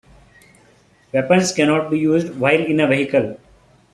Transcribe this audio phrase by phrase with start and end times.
[1.13, 3.37] Weapons can not be used while in a vehicle.